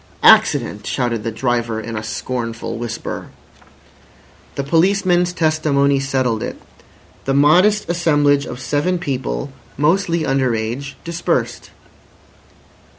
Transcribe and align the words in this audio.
"Accident!" 0.23 0.87
shouted 0.87 1.23
the 1.23 1.29
driver 1.31 1.79
in 1.79 1.95
a 1.95 2.01
scornful 2.01 2.75
whisper. 2.79 3.27
The 4.55 4.63
policeman's 4.63 5.31
testimony 5.31 5.99
settled 5.99 6.41
it. 6.41 6.59
The 7.25 7.35
modest 7.35 7.87
assemblage 7.87 8.47
of 8.47 8.59
seven 8.59 8.97
people, 8.97 9.51
mostly 9.77 10.25
under 10.25 10.55
age, 10.55 10.97
dispersed. 11.03 11.69